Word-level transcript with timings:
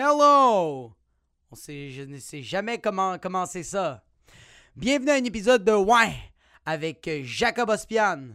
Hello! 0.00 0.92
On 1.50 1.56
je 1.56 2.02
ne 2.02 2.20
sais 2.20 2.40
jamais 2.40 2.78
comment 2.78 3.18
commencer 3.18 3.64
ça. 3.64 4.04
Bienvenue 4.76 5.10
à 5.10 5.14
un 5.14 5.24
épisode 5.24 5.64
de 5.64 5.72
Ouais 5.72 6.14
avec 6.64 7.10
Jacob 7.24 7.68
Ospian. 7.68 8.28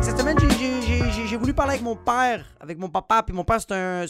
Cette 0.00 0.18
semaine, 0.18 0.38
j'ai- 0.38 1.36
voulu 1.36 1.52
parler 1.52 1.72
avec 1.72 1.82
mon 1.82 1.96
père, 1.96 2.46
avec 2.60 2.78
mon 2.78 2.88
papa, 2.88 3.24
puis 3.24 3.34
mon 3.34 3.42
père, 3.42 3.60
c'est 3.60 3.72
un, 3.72 4.04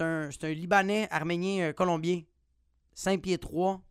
un 0.00 0.48
Libanais, 0.48 1.08
Arménien, 1.10 1.68
euh, 1.68 1.72
Colombien. 1.74 2.22
5 2.94 3.20
pieds 3.20 3.36
3. 3.36 3.82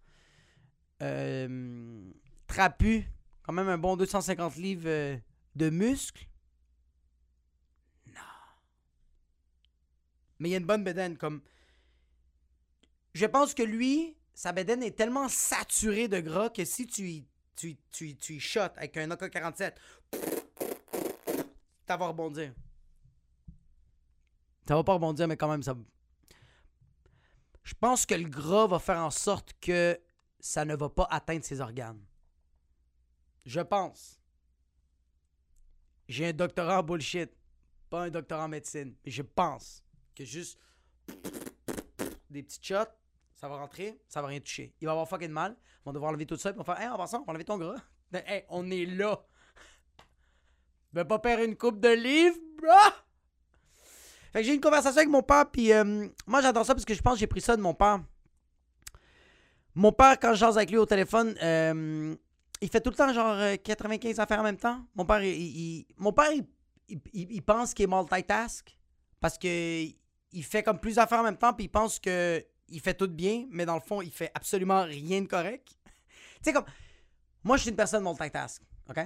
Euh, 1.03 2.11
trapu. 2.47 3.05
Quand 3.47 3.53
même 3.53 3.69
un 3.69 3.77
bon 3.77 3.95
250 3.95 4.57
livres 4.57 4.89
euh, 4.89 5.17
de 5.55 5.69
muscles. 5.69 6.27
Non. 8.07 8.21
Mais 10.39 10.49
il 10.49 10.51
y 10.51 10.55
a 10.55 10.57
une 10.57 10.65
bonne 10.65 10.83
bedaine. 10.83 11.17
Comme... 11.17 11.41
Je 13.13 13.25
pense 13.25 13.53
que 13.53 13.63
lui, 13.63 14.17
sa 14.33 14.51
bedaine 14.51 14.83
est 14.83 14.97
tellement 14.97 15.29
saturée 15.29 16.09
de 16.09 16.19
gras 16.19 16.49
que 16.49 16.65
si 16.65 16.87
tu 16.87 17.09
y, 17.09 17.27
tu, 17.55 17.77
tu, 17.89 18.17
tu 18.17 18.35
y 18.35 18.39
shots 18.41 18.59
avec 18.59 18.97
un 18.97 19.09
AK-47, 19.11 19.75
ça 21.87 21.95
va 21.95 22.07
rebondir. 22.07 22.53
Ça 24.67 24.75
va 24.75 24.83
pas 24.83 24.93
rebondir, 24.93 25.25
mais 25.29 25.37
quand 25.37 25.47
même, 25.47 25.63
ça. 25.63 25.73
Je 27.63 27.73
pense 27.79 28.05
que 28.05 28.15
le 28.15 28.27
gras 28.27 28.67
va 28.67 28.79
faire 28.79 28.99
en 28.99 29.09
sorte 29.09 29.53
que 29.61 29.97
ça 30.41 30.65
ne 30.65 30.75
va 30.75 30.89
pas 30.89 31.07
atteindre 31.09 31.45
ses 31.45 31.61
organes. 31.61 32.03
Je 33.47 33.61
pense. 33.61 34.19
J'ai 36.09 36.27
un 36.27 36.33
doctorat 36.33 36.79
en 36.79 36.83
bullshit, 36.83 37.31
pas 37.89 38.03
un 38.03 38.09
doctorat 38.09 38.43
en 38.43 38.49
médecine. 38.49 38.93
Mais 39.05 39.11
je 39.11 39.21
pense 39.21 39.85
que 40.13 40.25
juste 40.25 40.59
des 42.29 42.43
petits 42.43 42.59
shots, 42.61 42.91
ça 43.35 43.47
va 43.47 43.55
rentrer, 43.55 43.97
ça 44.09 44.21
va 44.21 44.27
rien 44.27 44.41
toucher. 44.41 44.75
Il 44.81 44.85
va 44.85 44.91
avoir 44.91 45.07
fucking 45.07 45.31
mal. 45.31 45.55
Ils 45.61 45.85
vont 45.85 45.93
devoir 45.93 46.09
enlever 46.09 46.25
tout 46.25 46.35
ça. 46.35 46.49
Ils 46.49 46.57
vont 46.57 46.65
faire 46.65 46.79
Hey, 46.79 46.89
en 46.89 46.97
passant, 46.97 47.21
on 47.21 47.23
va 47.23 47.31
enlever 47.31 47.45
ton 47.45 47.57
gras. 47.57 47.81
Hey, 48.13 48.43
on 48.49 48.69
est 48.69 48.85
là. 48.85 49.17
Je 50.93 50.99
vais 50.99 51.05
pas 51.05 51.19
perdre 51.19 51.43
une 51.43 51.55
coupe 51.55 51.79
de 51.79 51.89
livres, 51.89 52.37
bro! 52.57 52.91
Fait 54.33 54.41
que 54.41 54.45
j'ai 54.45 54.55
une 54.55 54.61
conversation 54.61 54.97
avec 54.97 55.09
mon 55.09 55.23
père, 55.23 55.49
puis 55.49 55.71
euh, 55.71 56.07
moi 56.25 56.41
j'adore 56.41 56.65
ça 56.65 56.73
parce 56.73 56.85
que 56.85 56.93
je 56.93 57.01
pense 57.01 57.13
que 57.13 57.19
j'ai 57.21 57.27
pris 57.27 57.41
ça 57.41 57.55
de 57.55 57.61
mon 57.61 57.73
père. 57.73 58.01
Mon 59.73 59.93
père, 59.93 60.19
quand 60.19 60.33
je 60.33 60.39
jase 60.39 60.57
avec 60.57 60.69
lui 60.69 60.77
au 60.77 60.85
téléphone, 60.85 61.35
euh, 61.41 62.15
il 62.61 62.69
fait 62.69 62.81
tout 62.81 62.89
le 62.89 62.95
temps 62.95 63.11
genre 63.13 63.35
euh, 63.35 63.55
95 63.55 64.19
affaires 64.19 64.39
en 64.39 64.43
même 64.43 64.57
temps. 64.57 64.81
Mon 64.95 65.05
père, 65.05 65.21
il 65.21 65.85
pense 67.45 67.73
qu'il 67.73 67.85
est 67.85 67.87
multitask 67.87 68.77
parce 69.19 69.37
que 69.37 69.85
il 70.31 70.43
fait 70.43 70.63
comme 70.63 70.79
plusieurs 70.79 71.05
affaires 71.05 71.19
en 71.19 71.23
même 71.23 71.37
temps, 71.37 71.53
puis 71.53 71.65
il 71.65 71.69
pense 71.69 71.99
que 71.99 72.43
il 72.69 72.81
fait 72.81 72.93
tout 72.93 73.07
bien, 73.07 73.45
mais 73.49 73.65
dans 73.65 73.75
le 73.75 73.81
fond, 73.81 74.01
il 74.01 74.11
fait 74.11 74.31
absolument 74.35 74.83
rien 74.83 75.21
de 75.21 75.27
correct. 75.27 75.69
tu 75.85 75.91
sais, 76.41 76.53
comme, 76.53 76.65
moi, 77.43 77.57
je 77.57 77.61
suis 77.61 77.69
une 77.69 77.77
personne 77.77 78.03
multitask, 78.03 78.61
OK? 78.89 78.99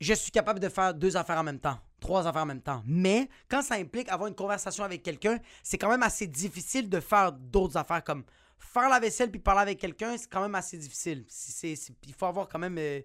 Je 0.00 0.14
suis 0.14 0.32
capable 0.32 0.58
de 0.58 0.68
faire 0.68 0.94
deux 0.94 1.16
affaires 1.16 1.38
en 1.38 1.44
même 1.44 1.60
temps, 1.60 1.78
trois 2.00 2.26
affaires 2.26 2.42
en 2.42 2.46
même 2.46 2.62
temps. 2.62 2.82
Mais 2.86 3.28
quand 3.48 3.62
ça 3.62 3.74
implique 3.74 4.08
avoir 4.08 4.28
une 4.28 4.34
conversation 4.34 4.82
avec 4.82 5.02
quelqu'un, 5.02 5.38
c'est 5.62 5.78
quand 5.78 5.90
même 5.90 6.02
assez 6.02 6.26
difficile 6.26 6.88
de 6.88 7.00
faire 7.00 7.32
d'autres 7.32 7.76
affaires 7.76 8.02
comme 8.02 8.24
faire 8.60 8.88
la 8.88 9.00
vaisselle 9.00 9.30
puis 9.30 9.40
parler 9.40 9.62
avec 9.62 9.78
quelqu'un, 9.78 10.16
c'est 10.16 10.28
quand 10.30 10.42
même 10.42 10.54
assez 10.54 10.76
difficile. 10.78 11.24
C'est- 11.28 11.74
il 12.06 12.14
faut 12.14 12.26
avoir 12.26 12.48
quand 12.48 12.58
même 12.58 12.76
euh, 12.78 13.00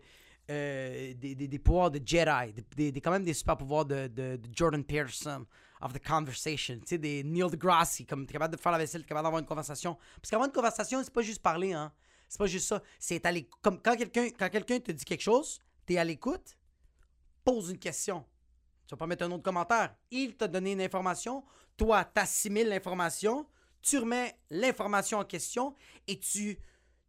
euh, 0.51 1.13
des, 1.15 1.33
des- 1.35 1.47
des 1.47 1.59
pouvoirs 1.59 1.89
de 1.89 1.99
Jedi, 2.05 2.53
des, 2.75 2.91
des- 2.91 3.01
quand 3.01 3.11
même 3.11 3.23
des 3.23 3.33
super 3.33 3.57
pouvoirs 3.57 3.85
de, 3.85 4.07
de- 4.07 4.39
Jordan 4.53 4.83
Peterson 4.83 5.45
of 5.81 5.93
the 5.93 5.99
conversation, 6.05 6.75
tu 6.79 6.87
sais, 6.87 6.97
des 6.97 7.23
Neil 7.23 7.49
deGrasse, 7.49 8.01
comme 8.07 8.25
tu 8.25 8.29
es 8.31 8.33
capable 8.33 8.55
de 8.55 8.61
faire 8.61 8.71
la 8.71 8.77
vaisselle, 8.77 9.01
tu 9.01 9.05
es 9.05 9.09
capable 9.09 9.25
d'avoir 9.25 9.39
une 9.41 9.47
conversation. 9.47 9.97
Parce 10.21 10.29
qu'avoir 10.29 10.47
une 10.47 10.53
conversation, 10.53 11.03
c'est 11.03 11.13
pas 11.13 11.21
juste 11.21 11.41
parler, 11.41 11.73
hein. 11.73 11.91
C'est 12.27 12.37
pas 12.39 12.47
juste 12.47 12.67
ça. 12.67 12.81
C'est 12.99 13.23
l'écoute. 13.31 13.59
Comme 13.61 13.81
quand 13.81 13.95
quelqu'un 13.95 14.29
quand 14.29 14.49
quelqu'un 14.49 14.79
te 14.79 14.91
dit 14.91 15.05
quelque 15.05 15.21
chose, 15.21 15.59
tu 15.85 15.93
es 15.93 15.97
à 15.97 16.03
l'écoute, 16.03 16.57
pose 17.43 17.69
une 17.69 17.77
question. 17.79 18.25
Tu 18.87 18.93
vas 18.93 18.97
pas 18.97 19.07
mettre 19.07 19.23
un 19.25 19.31
autre 19.31 19.43
commentaire. 19.43 19.95
Il 20.11 20.35
t'a 20.35 20.47
donné 20.47 20.71
une 20.73 20.81
information, 20.81 21.43
toi, 21.77 22.03
t'assimiles 22.03 22.67
l'information, 22.69 23.47
tu 23.85 23.99
remets 23.99 24.35
l'information 24.49 25.19
en 25.19 25.23
question 25.25 25.75
et 26.07 26.19
tu, 26.19 26.57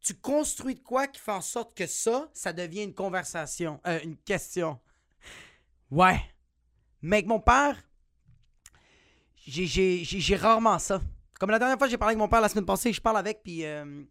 tu 0.01 0.15
construis 0.15 0.75
de 0.75 0.81
quoi 0.81 1.07
qui 1.07 1.21
fait 1.21 1.33
en 1.33 1.41
sorte 1.41 1.77
que 1.77 1.87
ça, 1.87 2.29
ça 2.35 2.53
devient 2.53 2.83
une 2.85 2.95
conversation, 2.95 3.81
euh, 3.87 3.99
une 4.05 4.17
question. 4.19 4.79
Ouais. 5.91 6.21
Mais 7.03 7.17
avec 7.17 7.27
mon 7.27 7.41
père, 7.41 7.83
j'ai- 9.47 10.37
rarement 10.37 10.79
ça. 10.79 11.01
Comme 11.39 11.51
la 11.51 11.59
dernière 11.59 11.79
fois, 11.79 11.89
j'ai 11.89 11.99
parlé 11.99 12.13
avec 12.13 12.19
mon 12.19 12.29
père 12.29 12.41
la 12.41 12.49
semaine 12.49 12.67
passée, 12.67 12.93
je 12.93 13.01
parle 13.01 13.19
avec, 13.19 13.43
puis 13.43 13.65
euh, 13.65 14.03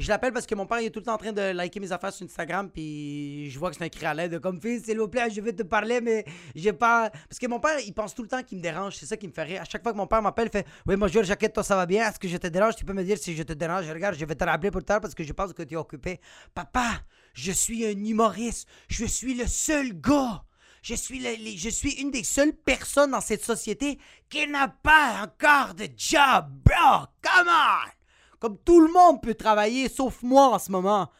je 0.00 0.08
l'appelle 0.08 0.32
parce 0.32 0.46
que 0.46 0.54
mon 0.54 0.66
père 0.66 0.80
il 0.80 0.86
est 0.86 0.90
tout 0.90 1.00
le 1.00 1.04
temps 1.04 1.14
en 1.14 1.18
train 1.18 1.32
de 1.32 1.40
liker 1.52 1.80
mes 1.80 1.90
affaires 1.92 2.12
sur 2.12 2.24
Instagram, 2.24 2.70
puis 2.70 3.50
je 3.50 3.58
vois 3.58 3.70
que 3.70 3.76
c'est 3.76 3.84
un 3.84 3.88
cri 3.88 4.06
à 4.06 4.14
l'aide, 4.14 4.38
comme 4.40 4.60
fils, 4.60 4.84
s'il 4.84 4.98
vous 4.98 5.08
plaît, 5.08 5.28
je 5.30 5.40
vais 5.40 5.52
te 5.52 5.62
parler, 5.62 6.00
mais 6.00 6.24
j'ai 6.54 6.72
pas. 6.72 7.10
Parce 7.28 7.38
que 7.38 7.46
mon 7.46 7.60
père, 7.60 7.78
il 7.80 7.92
pense 7.92 8.14
tout 8.14 8.22
le 8.22 8.28
temps 8.28 8.42
qu'il 8.42 8.58
me 8.58 8.62
dérange, 8.62 8.96
c'est 8.96 9.06
ça 9.06 9.16
qui 9.16 9.26
me 9.28 9.32
fait 9.32 9.42
rire. 9.42 9.62
À 9.62 9.64
chaque 9.64 9.82
fois 9.82 9.92
que 9.92 9.96
mon 9.96 10.06
père 10.06 10.22
m'appelle, 10.22 10.48
il 10.48 10.56
fait 10.58 10.66
Oui, 10.86 10.96
bonjour, 10.96 11.22
Jacquette, 11.24 11.52
toi 11.52 11.62
ça 11.62 11.76
va 11.76 11.86
bien, 11.86 12.08
est-ce 12.08 12.18
que 12.18 12.28
je 12.28 12.36
te 12.36 12.46
dérange? 12.46 12.76
Tu 12.76 12.84
peux 12.84 12.92
me 12.92 13.02
dire 13.04 13.18
si 13.18 13.34
je 13.36 13.42
te 13.42 13.52
dérange 13.52 13.88
Regarde, 13.90 14.16
je 14.18 14.24
vais 14.24 14.34
te 14.34 14.44
rappeler 14.44 14.70
plus 14.70 14.84
tard 14.84 15.00
parce 15.00 15.14
que 15.14 15.24
je 15.24 15.32
pense 15.32 15.52
que 15.52 15.62
tu 15.62 15.74
es 15.74 15.76
occupé. 15.76 16.20
Papa, 16.54 17.00
je 17.34 17.52
suis 17.52 17.84
un 17.86 17.90
humoriste, 18.04 18.68
je 18.88 19.04
suis 19.04 19.34
le 19.34 19.46
seul 19.46 19.92
gars. 20.00 20.42
Je 20.80 20.94
suis, 20.94 21.18
le- 21.18 21.56
je 21.58 21.68
suis 21.70 22.00
une 22.00 22.12
des 22.12 22.22
seules 22.22 22.52
personnes 22.54 23.10
dans 23.10 23.20
cette 23.20 23.42
société 23.44 23.98
qui 24.30 24.46
n'a 24.46 24.68
pas 24.68 25.24
encore 25.24 25.74
de 25.74 25.88
job, 25.96 26.46
bro. 26.64 27.06
Come 27.20 27.48
on! 27.48 27.97
Comme 28.38 28.58
tout 28.58 28.80
le 28.80 28.92
monde 28.92 29.20
peut 29.20 29.34
travailler, 29.34 29.88
sauf 29.88 30.22
moi 30.22 30.54
en 30.54 30.58
ce 30.58 30.70
moment. 30.70 31.10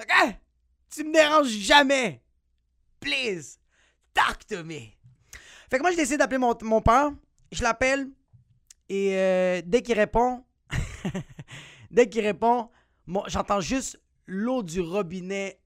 OK? 0.00 0.36
Tu 0.90 1.04
me 1.04 1.12
déranges 1.12 1.48
jamais. 1.48 2.22
Please, 3.00 3.58
talk 4.12 4.46
to 4.46 4.62
me. 4.64 4.92
Fait 5.70 5.78
que 5.78 5.82
moi, 5.82 5.90
j'ai 5.90 5.96
décidé 5.96 6.18
d'appeler 6.18 6.38
mon, 6.38 6.54
mon 6.62 6.80
père. 6.80 7.10
Je 7.50 7.62
l'appelle. 7.62 8.08
Et 8.88 9.16
euh, 9.16 9.62
dès 9.64 9.82
qu'il 9.82 9.98
répond, 9.98 10.44
dès 11.90 12.08
qu'il 12.08 12.24
répond, 12.24 12.70
j'entends 13.26 13.60
juste 13.60 14.00
l'eau 14.26 14.62
du 14.62 14.80
robinet 14.80 15.60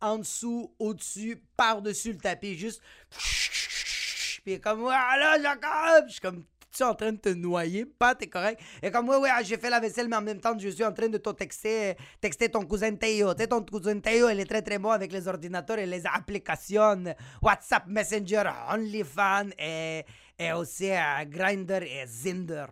en 0.00 0.18
dessous, 0.18 0.74
au-dessus, 0.78 1.42
par-dessus 1.56 2.12
le 2.12 2.18
tapis, 2.18 2.56
juste. 2.56 2.80
Puis 4.44 4.60
comme, 4.60 4.80
voilà, 4.80 5.40
Jacob! 5.40 6.06
Je 6.06 6.12
suis 6.12 6.20
comme, 6.20 6.44
tu 6.70 6.82
es 6.82 6.86
en 6.86 6.94
train 6.94 7.12
de 7.12 7.18
te 7.18 7.28
noyer? 7.30 7.84
Pas, 7.84 8.14
t'es 8.14 8.28
correct? 8.28 8.60
Est 8.82 8.90
comme, 8.90 9.08
ouais, 9.08 9.16
ouais, 9.16 9.30
j'ai 9.42 9.56
fait 9.56 9.70
la 9.70 9.80
vaisselle, 9.80 10.08
mais 10.08 10.16
en 10.16 10.22
même 10.22 10.40
temps, 10.40 10.58
je 10.58 10.68
suis 10.68 10.84
en 10.84 10.92
train 10.92 11.08
de 11.08 11.18
te 11.18 11.30
texter, 11.30 11.96
texter 12.20 12.48
ton 12.48 12.64
cousin 12.64 12.94
Théo. 12.94 13.34
Tu 13.34 13.42
sais, 13.42 13.48
ton 13.48 13.62
cousin 13.62 13.98
Théo, 14.00 14.28
il 14.28 14.40
est 14.40 14.46
très, 14.46 14.62
très 14.62 14.78
bon 14.78 14.90
avec 14.90 15.12
les 15.12 15.26
ordinateurs 15.28 15.78
et 15.78 15.86
les 15.86 16.06
applications 16.06 17.04
WhatsApp, 17.42 17.86
Messenger, 17.86 18.44
OnlyFans 18.72 19.50
et, 19.58 20.04
et 20.38 20.52
aussi 20.52 20.90
euh, 20.90 21.24
Grindr 21.26 21.82
et 21.82 22.06
Zinder. 22.06 22.66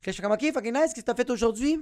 Que 0.00 0.10
je 0.10 0.12
suis 0.12 0.22
comme, 0.22 0.32
ok, 0.32 0.52
fucking 0.52 0.72
nice, 0.72 0.92
qu'est-ce 0.94 1.00
que 1.00 1.10
t'as 1.10 1.14
fait 1.14 1.28
aujourd'hui? 1.30 1.80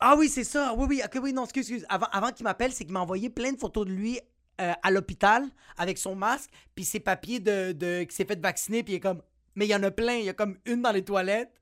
Ah 0.00 0.16
oui, 0.16 0.28
c'est 0.28 0.44
ça. 0.44 0.74
Oui, 0.76 0.86
oui, 0.88 1.02
ok, 1.04 1.18
oui, 1.22 1.32
non, 1.32 1.44
excuse, 1.44 1.70
excuse. 1.70 1.86
Avant, 1.88 2.08
avant 2.10 2.32
qu'il 2.32 2.44
m'appelle, 2.44 2.72
c'est 2.72 2.84
qu'il 2.84 2.92
m'a 2.92 3.00
envoyé 3.00 3.30
plein 3.30 3.52
de 3.52 3.58
photos 3.58 3.86
de 3.86 3.92
lui 3.92 4.18
euh, 4.60 4.72
à 4.82 4.90
l'hôpital 4.90 5.44
avec 5.76 5.98
son 5.98 6.16
masque, 6.16 6.50
puis 6.74 6.84
ses 6.84 7.00
papiers 7.00 7.40
de, 7.40 7.72
de 7.72 8.02
qui 8.02 8.14
s'est 8.14 8.24
fait 8.24 8.40
vacciner, 8.40 8.82
puis 8.82 8.94
il 8.94 8.96
est 8.96 9.00
comme. 9.00 9.22
Mais 9.54 9.66
il 9.66 9.70
y 9.70 9.74
en 9.74 9.82
a 9.82 9.90
plein. 9.90 10.14
Il 10.14 10.24
y 10.24 10.28
a 10.28 10.34
comme 10.34 10.58
une 10.64 10.82
dans 10.82 10.92
les 10.92 11.04
toilettes, 11.04 11.52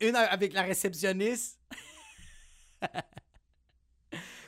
une 0.00 0.16
avec 0.16 0.52
la 0.52 0.62
réceptionniste. 0.62 1.60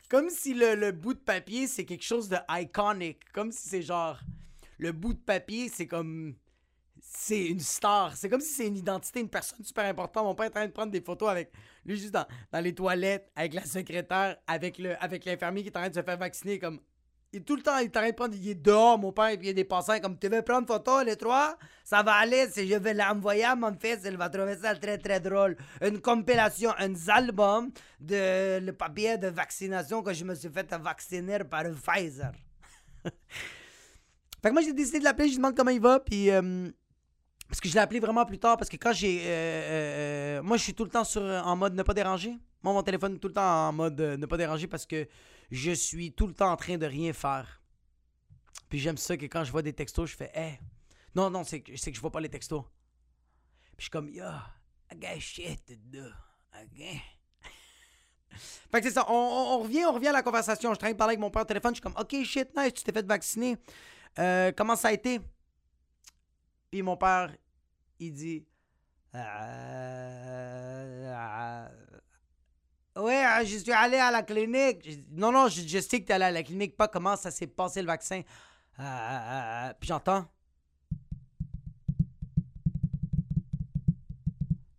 comme 0.08 0.30
si 0.30 0.54
le, 0.54 0.74
le 0.74 0.92
bout 0.92 1.14
de 1.14 1.18
papier, 1.18 1.66
c'est 1.66 1.84
quelque 1.84 2.04
chose 2.04 2.28
de 2.28 2.36
iconic. 2.48 3.18
Comme 3.32 3.52
si 3.52 3.68
c'est 3.68 3.82
genre. 3.82 4.20
Le 4.78 4.92
bout 4.92 5.14
de 5.14 5.20
papier, 5.20 5.68
c'est 5.68 5.86
comme. 5.86 6.34
C'est 7.00 7.46
une 7.46 7.60
star. 7.60 8.16
C'est 8.16 8.28
comme 8.28 8.40
si 8.40 8.52
c'est 8.52 8.66
une 8.66 8.76
identité, 8.76 9.20
une 9.20 9.28
personne 9.28 9.64
super 9.64 9.84
importante. 9.84 10.24
Mon 10.24 10.34
père 10.34 10.46
est 10.46 10.50
en 10.50 10.52
train 10.52 10.66
de 10.66 10.72
prendre 10.72 10.92
des 10.92 11.00
photos 11.00 11.28
avec 11.28 11.52
lui 11.84 11.96
juste 11.96 12.12
dans, 12.12 12.26
dans 12.52 12.60
les 12.60 12.74
toilettes, 12.74 13.30
avec 13.34 13.54
la 13.54 13.64
secrétaire, 13.64 14.36
avec 14.46 14.78
le 14.78 15.02
avec 15.02 15.24
l'infirmier 15.24 15.62
qui 15.62 15.68
est 15.68 15.76
en 15.76 15.80
train 15.80 15.90
de 15.90 15.94
se 15.94 16.02
faire 16.02 16.16
vacciner. 16.16 16.58
Comme, 16.58 16.80
il 17.32 17.42
tout 17.42 17.56
le 17.56 17.62
temps, 17.62 17.78
il 17.78 17.90
de 17.90 18.12
prendre, 18.12 18.34
il 18.34 18.48
est 18.50 18.54
dehors, 18.54 18.98
mon 18.98 19.12
père, 19.12 19.28
et 19.28 19.38
puis 19.38 19.46
il 19.46 19.50
y 19.50 19.52
a 19.52 19.54
des 19.54 19.64
passants 19.64 19.98
comme 20.00 20.18
tu 20.18 20.28
veux 20.28 20.42
prendre 20.42 20.66
photo, 20.66 21.02
les 21.02 21.16
trois, 21.16 21.56
ça 21.82 22.02
va 22.02 22.12
aller, 22.14 22.48
si 22.50 22.68
je 22.68 22.74
vais 22.74 22.92
l'envoyer 22.92 23.44
à 23.44 23.56
mon 23.56 23.74
fils, 23.78 24.00
il 24.04 24.16
va 24.16 24.28
trouver 24.28 24.56
ça 24.56 24.74
très 24.74 24.98
très 24.98 25.18
drôle. 25.18 25.56
Une 25.80 26.00
compilation, 26.00 26.72
un 26.78 26.92
album 27.08 27.70
de 28.00 28.58
le 28.58 28.72
papier 28.72 29.16
de 29.16 29.28
vaccination 29.28 30.02
que 30.02 30.12
je 30.12 30.24
me 30.24 30.34
suis 30.34 30.50
fait 30.50 30.70
vacciner 30.74 31.38
par 31.38 31.64
Pfizer. 31.64 32.32
fait 33.04 34.48
que 34.48 34.52
moi 34.52 34.62
j'ai 34.62 34.74
décidé 34.74 34.98
de 34.98 35.04
l'appeler, 35.04 35.28
je 35.28 35.32
lui 35.32 35.38
demande 35.38 35.56
comment 35.56 35.70
il 35.70 35.80
va, 35.80 36.00
puis 36.00 36.30
euh, 36.30 36.68
parce 37.52 37.60
que 37.60 37.68
je 37.68 37.74
l'ai 37.74 37.80
appelé 37.80 38.00
vraiment 38.00 38.24
plus 38.24 38.38
tard, 38.38 38.56
parce 38.56 38.70
que 38.70 38.78
quand 38.78 38.94
j'ai. 38.94 39.20
euh, 39.20 39.26
euh, 39.26 40.38
euh, 40.38 40.42
moi, 40.42 40.56
je 40.56 40.62
suis 40.62 40.72
tout 40.72 40.84
le 40.84 40.90
temps 40.90 41.04
sur, 41.04 41.20
en 41.20 41.54
mode 41.54 41.74
ne 41.74 41.82
pas 41.82 41.92
déranger. 41.92 42.38
Moi, 42.62 42.72
mon 42.72 42.82
téléphone 42.82 43.16
est 43.16 43.18
tout 43.18 43.28
le 43.28 43.34
temps 43.34 43.68
en 43.68 43.72
mode 43.74 44.00
ne 44.00 44.24
pas 44.24 44.38
déranger 44.38 44.66
parce 44.66 44.86
que 44.86 45.06
je 45.50 45.72
suis 45.72 46.14
tout 46.14 46.26
le 46.26 46.32
temps 46.32 46.50
en 46.50 46.56
train 46.56 46.78
de 46.78 46.86
rien 46.86 47.12
faire. 47.12 47.60
Puis 48.70 48.78
j'aime 48.78 48.96
ça 48.96 49.18
que 49.18 49.26
quand 49.26 49.44
je 49.44 49.52
vois 49.52 49.60
des 49.60 49.74
textos, 49.74 50.08
je 50.12 50.16
fais 50.16 50.30
Hey. 50.32 50.60
Non, 51.14 51.28
non, 51.28 51.44
c'est 51.44 51.60
que 51.60 51.72
que 51.72 51.94
je 51.94 52.00
vois 52.00 52.10
pas 52.10 52.20
les 52.20 52.30
textos. 52.30 52.62
Puis 52.62 53.74
je 53.76 53.82
suis 53.82 53.90
comme 53.90 54.08
Yo, 54.08 54.24
I 54.90 54.96
got 54.96 55.20
shit 55.20 55.60
to? 55.66 55.98
Fait 58.72 58.80
que 58.80 58.88
c'est 58.88 58.94
ça, 58.94 59.04
on, 59.10 59.58
revient, 59.58 59.84
on 59.84 59.92
revient 59.92 60.08
à 60.08 60.12
la 60.12 60.22
conversation. 60.22 60.70
Je 60.70 60.76
suis 60.76 60.84
en 60.84 60.86
train 60.86 60.92
de 60.92 60.96
parler 60.96 61.12
avec 61.12 61.20
mon 61.20 61.30
père 61.30 61.42
au 61.42 61.44
téléphone, 61.44 61.74
je 61.74 61.80
suis 61.80 61.82
comme 61.82 62.00
OK, 62.00 62.24
shit, 62.24 62.48
nice, 62.56 62.72
tu 62.72 62.82
t'es 62.82 62.92
fait 62.92 63.06
vacciner. 63.06 63.58
Comment 64.56 64.74
ça 64.74 64.88
a 64.88 64.92
été? 64.92 65.20
Puis 66.72 66.80
mon 66.80 66.96
père, 66.96 67.30
il 68.00 68.14
dit 68.14 68.46
Euh, 69.14 69.18
euh, 71.06 71.68
Ouais, 72.96 73.22
euh, 73.24 73.44
je 73.44 73.58
suis 73.58 73.72
allé 73.72 73.98
à 73.98 74.10
la 74.10 74.22
clinique. 74.22 74.88
Non, 75.10 75.30
non, 75.32 75.48
je, 75.48 75.60
je 75.66 75.78
sais 75.80 76.00
que 76.00 76.06
tu 76.06 76.12
es 76.12 76.14
allé 76.14 76.24
à 76.24 76.30
la 76.30 76.42
clinique, 76.42 76.74
pas 76.76 76.88
comment 76.88 77.14
ça 77.16 77.30
s'est 77.30 77.46
passé 77.46 77.82
le 77.82 77.88
vaccin. 77.88 78.22
Euh, 78.80 78.82
euh, 78.82 79.68
euh, 79.68 79.74
puis 79.78 79.88
j'entends. 79.88 80.26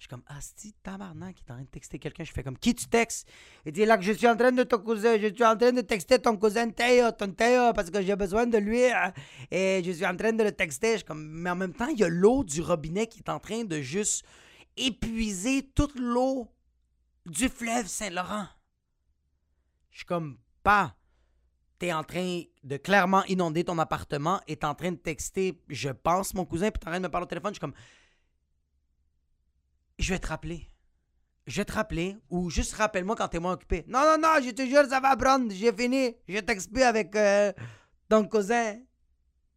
Je 0.03 0.07
suis 0.07 0.09
comme, 0.09 0.23
ah, 0.27 0.39
c'est 0.41 0.73
tabarnak 0.83 1.33
qui 1.33 1.43
est 1.47 1.51
en 1.51 1.55
train 1.55 1.63
de 1.63 1.69
texter 1.69 1.97
quelqu'un. 1.97 2.25
Je 2.25 2.33
fais 2.33 2.43
comme, 2.43 2.57
qui 2.57 2.75
tu 2.75 2.87
textes? 2.87 3.25
Il 3.65 3.71
dit, 3.71 3.85
là, 3.85 3.97
que 3.97 4.03
je 4.03 4.11
suis 4.11 4.27
en 4.27 4.35
train 4.35 4.51
de 4.51 4.63
ton 4.63 4.79
cousin, 4.79 5.17
je 5.17 5.27
suis 5.27 5.45
en 5.45 5.55
train 5.55 5.71
de 5.71 5.79
texter 5.79 6.19
ton 6.19 6.35
cousin 6.35 6.69
Théo, 6.71 7.09
ton 7.13 7.31
Théo, 7.31 7.71
parce 7.71 7.89
que 7.89 8.01
j'ai 8.01 8.13
besoin 8.17 8.45
de 8.45 8.57
lui. 8.57 8.83
hein, 8.83 9.13
Et 9.49 9.81
je 9.81 9.91
suis 9.91 10.05
en 10.05 10.13
train 10.17 10.33
de 10.33 10.43
le 10.43 10.51
texter. 10.51 10.91
Je 10.91 10.97
suis 10.97 11.05
comme, 11.05 11.25
mais 11.25 11.51
en 11.51 11.55
même 11.55 11.73
temps, 11.73 11.87
il 11.87 11.97
y 11.97 12.03
a 12.03 12.09
l'eau 12.09 12.43
du 12.43 12.61
robinet 12.61 13.07
qui 13.07 13.19
est 13.19 13.29
en 13.29 13.39
train 13.39 13.63
de 13.63 13.79
juste 13.79 14.25
épuiser 14.75 15.71
toute 15.73 15.97
l'eau 15.97 16.51
du 17.25 17.47
fleuve 17.47 17.87
Saint-Laurent. 17.87 18.47
Je 19.89 19.99
suis 19.99 20.05
comme, 20.05 20.37
pas. 20.63 20.97
T'es 21.79 21.93
en 21.93 22.03
train 22.03 22.41
de 22.61 22.75
clairement 22.75 23.23
inonder 23.27 23.63
ton 23.63 23.79
appartement 23.79 24.41
et 24.49 24.57
t'es 24.57 24.65
en 24.65 24.75
train 24.75 24.91
de 24.91 24.97
texter, 24.97 25.63
je 25.69 25.91
pense, 25.91 26.33
mon 26.33 26.43
cousin, 26.43 26.71
puis 26.71 26.79
t'es 26.81 26.87
en 26.89 26.91
train 26.91 26.99
de 26.99 27.05
me 27.07 27.09
parler 27.09 27.23
au 27.23 27.29
téléphone. 27.29 27.51
Je 27.51 27.55
suis 27.55 27.61
comme, 27.61 27.73
je 30.03 30.13
vais 30.13 30.19
te 30.19 30.27
rappeler. 30.27 30.69
Je 31.47 31.57
vais 31.57 31.65
te 31.65 31.73
rappeler 31.73 32.17
ou 32.29 32.49
juste 32.49 32.73
rappelle-moi 32.73 33.15
quand 33.15 33.29
t'es 33.29 33.39
moins 33.39 33.53
occupé. 33.53 33.83
Non, 33.87 34.01
non, 34.01 34.17
non, 34.17 34.35
je 34.43 34.51
te 34.51 34.65
jure, 34.65 34.85
ça 34.87 34.99
va 34.99 35.15
prendre. 35.15 35.51
J'ai 35.51 35.73
fini. 35.73 36.15
Je 36.27 36.39
plus 36.69 36.83
avec 36.83 37.15
euh, 37.15 37.51
ton 38.09 38.27
cousin. 38.27 38.79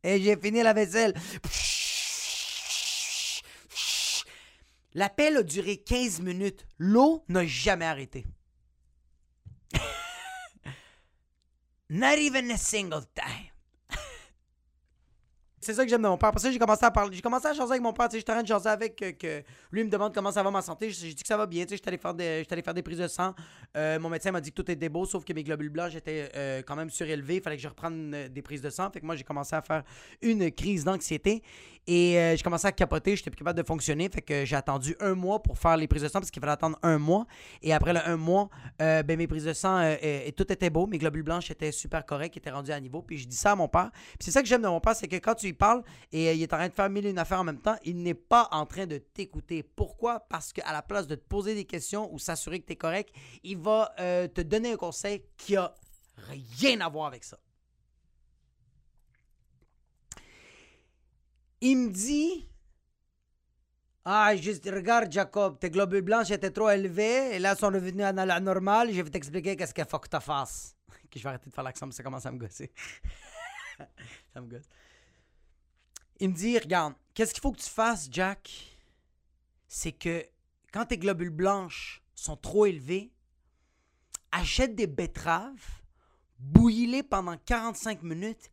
Et 0.02 0.20
j'ai 0.22 0.37
fini 0.37 0.62
la 0.62 0.72
vaisselle. 0.72 1.14
L'appel 4.94 5.37
a 5.37 5.43
duré 5.43 5.78
15 5.78 6.20
minutes. 6.20 6.64
L'eau 6.78 7.25
n'a 7.28 7.44
jamais 7.44 7.84
arrêté. 7.84 8.25
Not 11.90 12.19
even 12.19 12.50
a 12.52 12.56
single 12.56 13.04
time. 13.14 13.45
C'est 15.58 15.73
ça 15.73 15.85
que 15.85 15.91
j'aime 15.91 16.03
de 16.03 16.08
mon 16.08 16.19
père. 16.19 16.29
Après 16.29 16.41
ça, 16.41 16.50
j'ai 16.50 16.58
commencé 16.58 16.85
à 16.85 16.91
parler. 16.91 17.17
J'ai 17.17 17.23
commencé 17.23 17.47
à 17.47 17.53
jaser 17.55 17.73
avec 17.73 17.82
mon 17.82 17.93
père. 17.93 18.08
J'étais 18.12 18.31
en 18.31 18.35
train 18.35 18.43
de 18.43 18.47
jaser 18.47 18.69
avec 18.69 19.00
euh, 19.00 19.12
que 19.12 19.43
lui 19.73 19.85
me 19.85 19.88
demande 19.88 20.14
comment 20.14 20.31
ça 20.31 20.43
va 20.43 20.50
ma 20.50 20.61
santé. 20.61 20.91
J'ai 20.91 21.14
dit 21.14 21.23
que 21.23 21.26
ça 21.26 21.37
va 21.37 21.47
bien. 21.47 21.64
J'étais 21.69 21.88
allé 21.88 21.97
faire 21.97 22.12
des, 22.12 22.41
j'étais 22.41 22.53
allé 22.53 22.62
faire 22.62 22.75
des 22.75 22.82
prises 22.82 22.99
de 22.99 23.08
sang. 23.08 23.35
Euh, 23.75 23.99
mon 23.99 24.11
médecin 24.11 24.31
m'a 24.32 24.41
dit 24.41 24.50
que 24.53 24.62
tout 24.62 24.70
était 24.70 24.88
beau, 24.91 25.06
sauf 25.06 25.25
que 25.25 25.32
mes 25.32 25.43
globules 25.43 25.70
blancs 25.70 25.94
étaient 25.94 26.31
euh, 26.37 26.62
quand 26.64 26.76
même 26.76 26.91
surélevés. 26.91 27.37
Il 27.37 27.43
fallait 27.43 27.56
que 27.56 27.62
je 27.62 27.69
reprenne 27.69 28.12
euh, 28.14 28.29
des 28.29 28.43
prises 28.43 28.61
de 28.61 28.69
sang. 28.69 28.91
Fait 28.91 29.00
que 29.00 29.06
moi, 29.06 29.17
j'ai 29.17 29.25
commencé 29.25 29.56
à 29.56 29.62
faire 29.62 29.82
une 30.20 30.50
crise 30.53 30.85
d'anxiété. 30.85 31.43
Et 31.88 32.35
j'ai 32.37 32.43
commencé 32.43 32.67
à 32.67 32.73
capoter. 32.73 33.14
J'étais 33.14 33.31
plus 33.31 33.38
capable 33.38 33.62
de 33.62 33.64
fonctionner. 33.64 34.08
Fait 34.08 34.20
que 34.20 34.44
j'ai 34.44 34.56
attendu 34.56 34.97
un 34.99 35.14
mois 35.14 35.41
pour 35.41 35.56
faire 35.56 35.76
les 35.76 35.87
prises 35.87 36.03
de 36.03 36.08
sang 36.08 36.19
parce 36.19 36.32
qu'il 36.32 36.41
fallait 36.41 36.55
attendre 36.55 36.76
un 36.82 36.99
mois. 36.99 37.26
Et 37.62 37.73
après 37.73 37.93
le 37.93 38.00
un 38.05 38.17
mois, 38.17 38.50
ben, 38.81 39.17
mes 39.17 39.29
prises 39.29 39.44
de 39.44 39.53
sang, 39.53 39.79
euh, 39.81 40.31
tout 40.37 40.53
était 40.53 40.69
beau. 40.69 40.88
Mes 40.88 40.99
globules 40.99 41.23
blancs 41.23 41.49
étaient 41.49 41.70
super 41.70 42.05
corrects, 42.05 42.37
étaient 42.37 42.50
rendus 42.50 42.73
à 42.73 42.81
niveau. 42.81 43.03
Puis 43.03 43.19
je 43.19 43.29
dis 43.29 43.37
ça 43.37 43.53
à 43.53 43.55
mon 43.55 43.69
père. 43.69 43.93
Puis 43.93 44.25
c'est 44.25 44.32
ça 44.32 44.43
que 44.43 44.49
j'aime 44.49 44.62
de 44.62 44.67
mon 44.67 44.81
père, 44.81 44.97
c'est 44.97 45.06
que 45.06 45.14
quand 45.14 45.37
tu 45.37 45.45
lui 45.46 45.54
parles 45.54 45.82
et 46.12 46.28
euh, 46.28 46.32
il 46.32 46.43
est 46.43 46.52
en 46.52 46.56
train 46.56 46.69
de 46.69 46.75
faire 46.75 46.90
mille 46.90 47.06
et 47.06 47.10
une 47.10 47.19
affaires 47.19 47.40
en 47.40 47.44
même 47.44 47.60
temps, 47.60 47.76
il 47.84 48.02
n'est 48.02 48.14
pas 48.14 48.48
en 48.52 48.66
train 48.66 48.87
de 48.87 48.98
t'écouter. 48.98 49.62
Pourquoi? 49.62 50.20
Parce 50.20 50.52
qu'à 50.52 50.72
la 50.72 50.82
place 50.82 51.06
de 51.06 51.14
te 51.14 51.25
poser 51.25 51.54
des 51.54 51.64
questions 51.64 52.12
ou 52.12 52.19
s'assurer 52.19 52.60
que 52.60 52.66
tu 52.66 52.72
es 52.72 52.76
correct, 52.76 53.14
il 53.43 53.58
va 53.58 53.93
euh, 54.00 54.28
te 54.28 54.40
donner 54.40 54.72
un 54.72 54.76
conseil 54.76 55.25
qui 55.37 55.56
a 55.56 55.75
rien 56.16 56.81
à 56.81 56.88
voir 56.88 57.06
avec 57.06 57.25
ça. 57.25 57.38
Il 61.60 61.76
me 61.78 61.90
dit 61.90 62.48
Ah, 64.04 64.37
juste 64.37 64.69
regarde, 64.72 65.10
Jacob, 65.10 65.58
tes 65.58 65.70
globules 65.70 66.02
blancs 66.02 66.31
étaient 66.31 66.50
trop 66.50 66.70
élevés 66.70 67.34
et 67.34 67.38
là, 67.38 67.56
sont 67.56 67.69
revenus 67.69 68.04
à 68.04 68.12
la 68.12 68.40
normale. 68.40 68.93
Je 68.93 69.00
vais 69.00 69.10
t'expliquer 69.10 69.56
qu'est-ce 69.56 69.75
qu'il 69.75 69.84
faut 69.87 69.98
que 69.98 70.08
tu 70.08 70.20
fasses. 70.20 70.76
Je 71.14 71.22
vais 71.22 71.28
arrêter 71.28 71.48
de 71.48 71.54
faire 71.54 71.64
l'accent, 71.64 71.88
que 71.88 71.94
ça 71.94 72.02
commence 72.02 72.26
à 72.26 72.31
me 72.31 72.38
gosser. 72.38 72.70
ça 74.32 74.40
me 74.40 74.48
gosse. 74.48 74.69
Il 76.18 76.30
me 76.30 76.34
dit 76.34 76.58
Regarde, 76.58 76.94
qu'est-ce 77.14 77.34
qu'il 77.34 77.42
faut 77.42 77.52
que 77.52 77.60
tu 77.60 77.68
fasses, 77.68 78.08
Jack? 78.10 78.78
C'est 79.68 79.92
que 79.92 80.24
quand 80.72 80.86
tes 80.86 80.98
globules 80.98 81.30
blanches 81.30 82.02
sont 82.14 82.36
trop 82.36 82.66
élevés, 82.66 83.12
achète 84.32 84.74
des 84.74 84.86
betteraves, 84.86 85.82
bouillis-les 86.38 87.02
pendant 87.02 87.36
45 87.36 88.02
minutes 88.02 88.50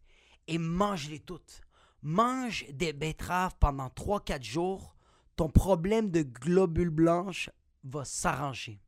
et 0.48 0.58
mange-les 0.58 1.20
toutes. 1.20 1.62
Mange 2.02 2.66
des 2.70 2.92
betteraves 2.92 3.56
pendant 3.60 3.88
3-4 3.88 4.44
jours, 4.44 4.96
ton 5.36 5.50
problème 5.50 6.12
de 6.12 6.22
globules 6.22 6.90
blanches 6.90 7.50
va 7.84 8.04
s'arranger. 8.04 8.82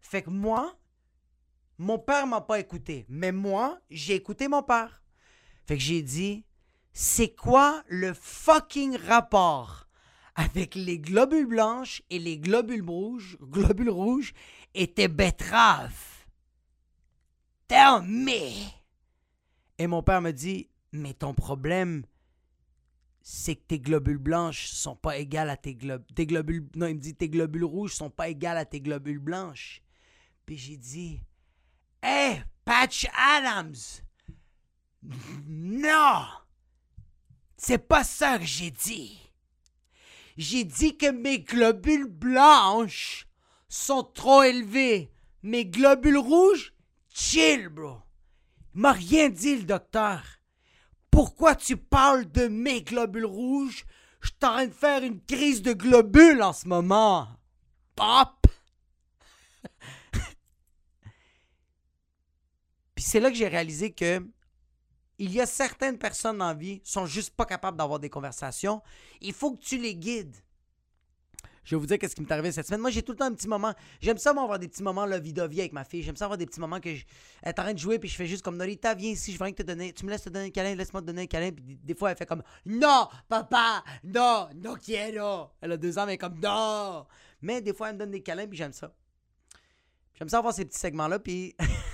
Fait 0.00 0.22
que 0.22 0.30
moi, 0.30 0.76
mon 1.78 1.98
père 1.98 2.26
m'a 2.26 2.40
pas 2.40 2.58
écouté, 2.58 3.06
mais 3.08 3.32
moi, 3.32 3.78
j'ai 3.90 4.14
écouté 4.14 4.48
mon 4.48 4.62
père. 4.62 5.02
Fait 5.66 5.76
que 5.76 5.82
j'ai 5.82 6.02
dit, 6.02 6.45
c'est 6.98 7.34
quoi 7.34 7.84
le 7.88 8.14
fucking 8.14 8.96
rapport 8.96 9.86
avec 10.34 10.74
les 10.74 10.98
globules 10.98 11.44
blanches 11.44 12.00
et 12.08 12.18
les 12.18 12.38
globules 12.38 12.88
rouges, 12.88 13.36
globules 13.42 13.90
rouges 13.90 14.32
et 14.72 14.94
tes 14.94 15.06
betteraves? 15.06 16.24
Tell 17.68 18.00
me! 18.02 18.70
Et 19.76 19.86
mon 19.86 20.02
père 20.02 20.22
me 20.22 20.30
dit, 20.30 20.70
mais 20.90 21.12
ton 21.12 21.34
problème, 21.34 22.06
c'est 23.20 23.56
que 23.56 23.66
tes 23.66 23.78
globules 23.78 24.16
blanches 24.16 24.68
sont 24.68 24.96
pas 24.96 25.18
égales 25.18 25.50
à 25.50 25.58
tes 25.58 25.74
globules. 25.74 26.14
Tes 26.14 26.26
globules. 26.26 26.66
Non, 26.76 26.86
il 26.86 26.94
me 26.94 27.00
dit 27.00 27.14
tes 27.14 27.28
globules 27.28 27.64
rouges 27.64 27.92
sont 27.92 28.08
pas 28.08 28.30
égales 28.30 28.56
à 28.56 28.64
tes 28.64 28.80
globules 28.80 29.18
blanches. 29.18 29.82
Puis 30.46 30.56
j'ai 30.56 30.78
dit 30.78 31.20
Hey, 32.02 32.42
Patch 32.64 33.06
Adams! 33.14 34.00
Non! 35.46 36.24
C'est 37.56 37.86
pas 37.86 38.04
ça 38.04 38.38
que 38.38 38.44
j'ai 38.44 38.70
dit. 38.70 39.18
J'ai 40.36 40.64
dit 40.64 40.96
que 40.96 41.10
mes 41.10 41.40
globules 41.40 42.06
blanches 42.06 43.26
sont 43.68 44.04
trop 44.04 44.42
élevés. 44.42 45.10
Mes 45.42 45.64
globules 45.64 46.18
rouges, 46.18 46.74
chill, 47.12 47.68
bro. 47.68 47.98
Il 48.74 48.82
m'a 48.82 48.92
rien 48.92 49.30
dit, 49.30 49.56
le 49.56 49.62
docteur. 49.62 50.22
Pourquoi 51.10 51.54
tu 51.54 51.78
parles 51.78 52.30
de 52.30 52.46
mes 52.48 52.82
globules 52.82 53.24
rouges? 53.24 53.86
Je 54.20 54.28
suis 54.28 54.36
en 54.42 54.48
train 54.48 54.66
de 54.66 54.72
faire 54.72 55.02
une 55.02 55.22
crise 55.22 55.62
de 55.62 55.72
globules 55.72 56.42
en 56.42 56.52
ce 56.52 56.68
moment. 56.68 57.28
Pop! 57.94 58.46
Puis 62.94 63.04
c'est 63.04 63.20
là 63.20 63.30
que 63.30 63.36
j'ai 63.36 63.48
réalisé 63.48 63.92
que 63.92 64.20
il 65.18 65.32
y 65.32 65.40
a 65.40 65.46
certaines 65.46 65.98
personnes 65.98 66.38
la 66.38 66.54
vie 66.54 66.80
qui 66.80 66.90
sont 66.90 67.06
juste 67.06 67.34
pas 67.34 67.44
capables 67.46 67.76
d'avoir 67.76 67.98
des 67.98 68.10
conversations. 68.10 68.82
Il 69.20 69.32
faut 69.32 69.52
que 69.52 69.62
tu 69.62 69.78
les 69.78 69.94
guides. 69.94 70.36
Je 71.64 71.74
vais 71.74 71.80
vous 71.80 71.86
dire 71.86 71.98
qu'est-ce 71.98 72.14
qui 72.14 72.22
m'est 72.22 72.30
arrivé 72.30 72.52
cette 72.52 72.66
semaine. 72.68 72.80
Moi, 72.80 72.90
j'ai 72.90 73.02
tout 73.02 73.10
le 73.10 73.18
temps 73.18 73.24
un 73.24 73.34
petit 73.34 73.48
moment. 73.48 73.74
J'aime 74.00 74.18
ça, 74.18 74.32
moi, 74.32 74.44
avoir 74.44 74.60
des 74.60 74.68
petits 74.68 74.84
moments 74.84 75.04
là, 75.04 75.18
vie 75.18 75.32
avec 75.58 75.72
ma 75.72 75.82
fille. 75.84 76.00
J'aime 76.00 76.14
ça 76.14 76.26
avoir 76.26 76.38
des 76.38 76.46
petits 76.46 76.60
moments 76.60 76.78
que 76.78 76.90
elle 76.90 77.00
est 77.42 77.58
en 77.58 77.62
train 77.64 77.74
de 77.74 77.78
jouer 77.78 77.98
puis 77.98 78.08
je 78.08 78.14
fais 78.14 78.26
juste 78.26 78.42
comme 78.44 78.56
Norita, 78.56 78.94
viens 78.94 79.10
ici, 79.10 79.32
je 79.32 79.38
que 79.38 79.50
te 79.50 79.62
donner. 79.64 79.92
Tu 79.92 80.04
me 80.06 80.10
laisses 80.12 80.22
te 80.22 80.28
donner 80.28 80.46
un 80.46 80.50
câlin, 80.50 80.76
laisse-moi 80.76 81.00
te 81.00 81.06
donner 81.06 81.22
un 81.22 81.26
câlin. 81.26 81.50
Puis 81.50 81.76
des- 81.82 81.94
fois, 81.96 82.12
elle 82.12 82.16
fait 82.16 82.24
comme 82.26 82.44
Non, 82.64 83.08
papa, 83.28 83.82
non, 84.04 84.48
no 84.54 84.76
quiero. 84.76 85.50
Elle 85.60 85.72
a 85.72 85.76
deux 85.76 85.98
ans, 85.98 86.06
mais 86.06 86.12
elle 86.12 86.14
est 86.14 86.18
comme 86.18 86.38
Non. 86.38 87.04
Mais 87.42 87.60
des 87.60 87.74
fois, 87.74 87.88
elle 87.88 87.94
me 87.94 87.98
donne 87.98 88.12
des 88.12 88.22
câlins 88.22 88.46
puis 88.46 88.56
j'aime 88.56 88.72
ça. 88.72 88.94
J'aime 90.14 90.28
ça 90.28 90.38
avoir 90.38 90.54
ces 90.54 90.66
petits 90.66 90.78
segments-là. 90.78 91.18
Puis 91.18 91.56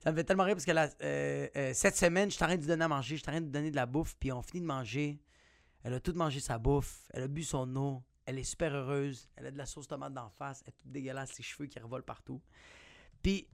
ça 0.00 0.10
me 0.10 0.16
fait 0.16 0.24
tellement 0.24 0.44
rire 0.44 0.54
parce 0.54 0.64
que 0.64 0.70
euh, 0.70 1.48
euh, 1.56 1.74
cette 1.74 1.96
semaine, 1.96 2.30
je 2.30 2.36
suis 2.36 2.44
en 2.44 2.46
train 2.46 2.56
de 2.56 2.60
lui 2.60 2.68
donner 2.68 2.84
à 2.84 2.88
manger, 2.88 3.16
je 3.16 3.22
suis 3.22 3.28
en 3.28 3.32
train 3.32 3.40
de 3.40 3.46
lui 3.46 3.52
donner 3.52 3.70
de 3.70 3.76
la 3.76 3.86
bouffe. 3.86 4.16
Puis 4.18 4.32
on 4.32 4.42
finit 4.42 4.62
de 4.62 4.66
manger. 4.66 5.20
Elle 5.82 5.94
a 5.94 6.00
tout 6.00 6.12
mangé 6.14 6.40
sa 6.40 6.58
bouffe. 6.58 7.08
Elle 7.10 7.22
a 7.24 7.28
bu 7.28 7.42
son 7.42 7.74
eau. 7.76 8.02
Elle 8.26 8.38
est 8.38 8.44
super 8.44 8.74
heureuse. 8.74 9.28
Elle 9.36 9.46
a 9.46 9.50
de 9.50 9.58
la 9.58 9.66
sauce 9.66 9.88
tomate 9.88 10.14
d'en 10.14 10.30
face. 10.30 10.62
Elle 10.64 10.70
est 10.70 10.76
toute 10.76 10.90
dégueulasse, 10.90 11.32
ses 11.32 11.42
cheveux 11.42 11.66
qui 11.66 11.78
revolent 11.78 12.04
partout. 12.04 12.40
Puis, 13.22 13.48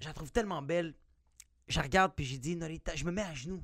je 0.00 0.06
la 0.06 0.14
trouve 0.14 0.32
tellement 0.32 0.62
belle. 0.62 0.94
Je 1.66 1.80
regarde, 1.80 2.14
puis 2.14 2.24
j'ai 2.24 2.38
dit, 2.38 2.56
Norita, 2.56 2.96
je 2.96 3.04
me 3.04 3.12
mets 3.12 3.22
à 3.22 3.34
genoux. 3.34 3.62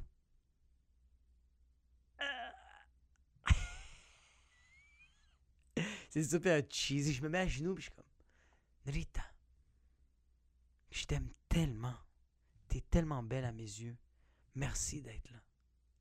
C'est 6.10 6.24
super 6.24 6.60
cheesy. 6.68 7.14
Je 7.14 7.22
me 7.22 7.28
mets 7.28 7.38
à 7.38 7.46
genoux, 7.46 7.74
puis 7.74 7.84
je 7.84 7.88
suis 7.88 7.96
comme, 7.96 8.04
Norita, 8.84 9.22
je 10.94 11.06
t'aime 11.06 11.28
tellement. 11.48 11.96
T'es 12.68 12.80
tellement 12.88 13.22
belle 13.22 13.44
à 13.44 13.52
mes 13.52 13.62
yeux. 13.62 13.96
merci 14.54 15.02
d'être 15.02 15.28
là. 15.30 15.38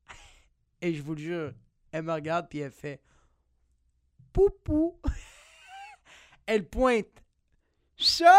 Et 0.80 0.94
je 0.94 1.02
vous 1.02 1.14
le 1.14 1.20
jure, 1.20 1.54
elle 1.90 2.04
me 2.04 2.12
regarde 2.12 2.48
puis 2.48 2.60
elle 2.60 2.70
fait 2.70 3.02
Poupou. 4.32 5.00
elle 6.46 6.68
pointe 6.68 7.24
chat 7.96 8.38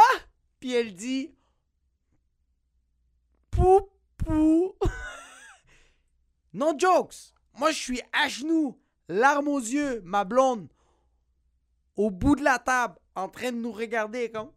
puis 0.59 0.73
elle 0.73 0.93
dit 0.93 1.35
Poupou. 3.51 4.75
non 6.53 6.77
jokes. 6.77 7.33
Moi, 7.57 7.71
je 7.71 7.77
suis 7.77 8.01
à 8.11 8.27
genoux, 8.27 8.77
larmes 9.07 9.47
aux 9.47 9.59
yeux, 9.59 10.01
ma 10.01 10.25
blonde, 10.25 10.69
au 11.95 12.11
bout 12.11 12.35
de 12.35 12.43
la 12.43 12.59
table, 12.59 12.99
en 13.15 13.29
train 13.29 13.51
de 13.53 13.57
nous 13.57 13.71
regarder 13.71 14.29
comme 14.29 14.51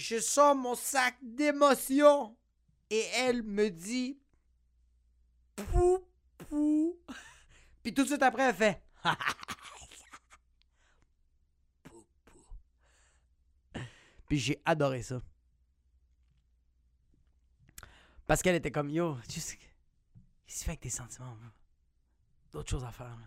je 0.00 0.18
sors 0.18 0.56
mon 0.56 0.74
sac 0.74 1.16
d'émotions 1.22 2.36
et 2.88 3.04
elle 3.14 3.42
me 3.42 3.68
dit 3.70 4.18
Pou, 5.54 6.06
pou. 6.48 6.98
Puis 7.82 7.92
tout 7.94 8.02
de 8.02 8.08
suite 8.08 8.22
après, 8.22 8.44
elle 8.44 8.54
fait. 8.54 8.82
Puis 14.28 14.38
j'ai 14.38 14.62
adoré 14.64 15.02
ça. 15.02 15.20
Parce 18.26 18.42
qu'elle 18.42 18.54
était 18.54 18.70
comme 18.70 18.88
Yo, 18.88 19.18
tu 19.28 19.40
sais, 19.40 19.56
qu'est-ce 19.56 19.66
que 20.46 20.58
tu 20.60 20.64
fais 20.64 20.70
avec 20.70 20.80
tes 20.80 20.90
sentiments? 20.90 21.36
D'autres 22.52 22.70
choses 22.70 22.84
à 22.84 22.92
faire. 22.92 23.18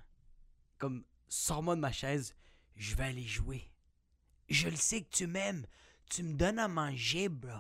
Comme, 0.77 1.03
sors-moi 1.27 1.75
de 1.75 1.81
ma 1.81 1.91
chaise, 1.91 2.33
je 2.75 2.95
vais 2.95 3.03
aller 3.03 3.27
jouer. 3.27 3.69
Je 4.49 4.69
le 4.69 4.75
sais 4.75 5.03
que 5.03 5.09
tu 5.09 5.27
m'aimes. 5.27 5.67
Tu 6.09 6.23
me 6.23 6.33
donnes 6.33 6.59
à 6.59 6.67
manger, 6.67 7.29
bro. 7.29 7.57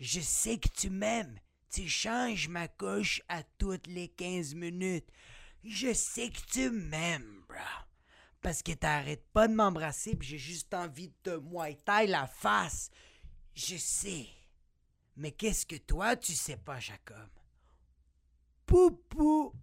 Je 0.00 0.20
sais 0.20 0.58
que 0.58 0.68
tu 0.68 0.90
m'aimes. 0.90 1.38
Tu 1.70 1.88
changes 1.88 2.48
ma 2.48 2.68
couche 2.68 3.22
à 3.28 3.42
toutes 3.58 3.86
les 3.86 4.08
15 4.08 4.54
minutes. 4.54 5.08
Je 5.64 5.92
sais 5.92 6.30
que 6.30 6.40
tu 6.50 6.70
m'aimes, 6.70 7.42
bro. 7.48 7.58
Parce 8.40 8.62
que 8.62 8.72
t'arrêtes 8.72 9.26
pas 9.32 9.48
de 9.48 9.54
m'embrasser 9.54 10.16
puis 10.16 10.28
j'ai 10.28 10.38
juste 10.38 10.72
envie 10.74 11.08
de 11.08 11.14
te 11.22 11.36
muay 11.38 11.78
la 12.06 12.26
face. 12.26 12.90
Je 13.54 13.76
sais. 13.76 14.26
Mais 15.16 15.32
qu'est-ce 15.32 15.66
que 15.66 15.76
toi, 15.76 16.14
tu 16.16 16.34
sais 16.34 16.58
pas, 16.58 16.78
Jacob? 16.78 17.28
Poupou! 18.66 19.54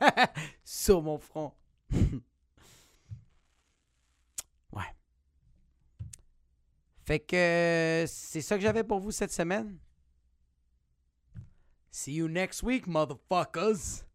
Sur 0.64 1.02
mon 1.02 1.18
front. 1.18 1.54
Fait 7.06 7.20
que 7.20 8.04
c'est 8.08 8.40
ça 8.40 8.56
que 8.56 8.62
j'avais 8.62 8.82
pour 8.82 8.98
vous 8.98 9.12
cette 9.12 9.30
semaine. 9.30 9.78
See 11.92 12.14
you 12.14 12.26
next 12.26 12.64
week, 12.64 12.88
motherfuckers! 12.88 14.05